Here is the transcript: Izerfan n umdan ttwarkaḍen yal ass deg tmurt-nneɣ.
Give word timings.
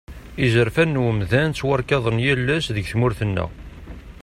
Izerfan 0.45 0.89
n 0.95 1.01
umdan 1.07 1.49
ttwarkaḍen 1.51 2.17
yal 2.25 2.47
ass 2.55 2.67
deg 2.75 2.85
tmurt-nneɣ. 2.91 3.49